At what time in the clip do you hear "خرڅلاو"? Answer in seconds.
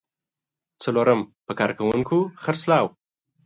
2.43-2.87